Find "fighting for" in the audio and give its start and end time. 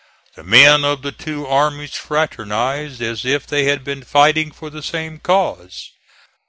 4.01-4.71